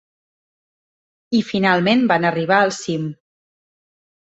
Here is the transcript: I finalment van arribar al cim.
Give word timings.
I 1.41 1.43
finalment 1.51 2.03
van 2.15 2.29
arribar 2.33 2.61
al 2.67 2.77
cim. 2.83 3.09